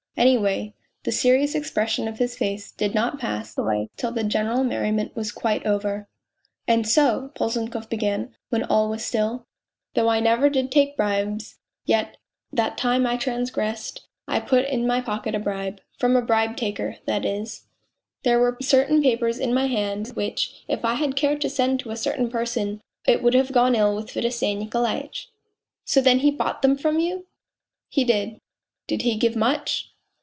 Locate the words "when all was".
8.49-9.03